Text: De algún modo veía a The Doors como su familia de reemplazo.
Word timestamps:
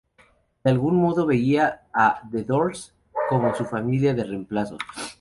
De 0.63 0.71
algún 0.71 0.95
modo 0.99 1.27
veía 1.27 1.83
a 1.93 2.27
The 2.31 2.43
Doors 2.43 2.95
como 3.29 3.53
su 3.53 3.65
familia 3.65 4.15
de 4.15 4.23
reemplazo. 4.23 4.79